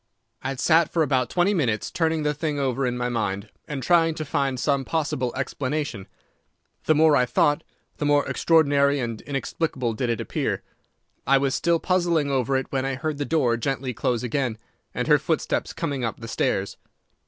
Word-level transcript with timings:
"I 0.41 0.47
had 0.47 0.59
sat 0.59 0.91
for 0.91 1.03
about 1.03 1.29
twenty 1.29 1.53
minutes 1.53 1.91
turning 1.91 2.23
the 2.23 2.33
thing 2.33 2.57
over 2.59 2.87
in 2.87 2.97
my 2.97 3.07
mind 3.07 3.49
and 3.67 3.83
trying 3.83 4.15
to 4.15 4.25
find 4.25 4.59
some 4.59 4.83
possible 4.83 5.31
explanation. 5.35 6.07
The 6.85 6.95
more 6.95 7.15
I 7.15 7.27
thought, 7.27 7.63
the 7.97 8.05
more 8.05 8.27
extraordinary 8.27 8.99
and 8.99 9.21
inexplicable 9.21 9.93
did 9.93 10.09
it 10.09 10.19
appear. 10.19 10.63
I 11.27 11.37
was 11.37 11.53
still 11.53 11.79
puzzling 11.79 12.31
over 12.31 12.57
it 12.57 12.71
when 12.71 12.83
I 12.83 12.95
heard 12.95 13.19
the 13.19 13.25
door 13.25 13.57
gently 13.57 13.93
close 13.93 14.23
again, 14.23 14.57
and 14.91 15.07
her 15.07 15.19
footsteps 15.19 15.71
coming 15.71 16.03
up 16.03 16.19
the 16.19 16.27
stairs. 16.27 16.77